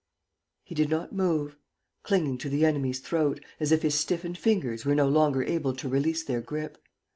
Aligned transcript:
He 0.63 0.73
did 0.73 0.89
not 0.89 1.13
move, 1.13 1.57
clinging 2.01 2.39
to 2.39 2.49
the 2.49 2.65
enemy's 2.65 3.01
throat, 3.01 3.39
as 3.59 3.71
if 3.71 3.83
his 3.83 3.93
stiffened 3.93 4.35
fingers 4.39 4.83
were 4.83 4.95
no 4.95 5.07
longer 5.07 5.43
able 5.43 5.75
to 5.75 5.87
release 5.87 6.23
their 6.23 6.41
grip. 6.41 6.79